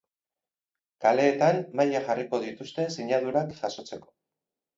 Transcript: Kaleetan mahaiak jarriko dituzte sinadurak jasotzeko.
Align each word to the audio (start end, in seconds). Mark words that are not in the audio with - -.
Kaleetan 1.03 1.59
mahaiak 1.81 2.07
jarriko 2.07 2.41
dituzte 2.47 2.87
sinadurak 2.97 3.55
jasotzeko. 3.61 4.13